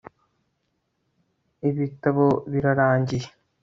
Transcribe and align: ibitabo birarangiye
ibitabo 1.69 2.25
birarangiye 2.51 3.27